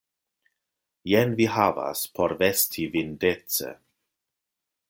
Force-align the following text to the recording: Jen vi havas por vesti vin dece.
Jen 1.11 1.35
vi 1.41 1.47
havas 1.57 2.03
por 2.17 2.35
vesti 2.41 2.89
vin 2.97 3.15
dece. 3.25 3.71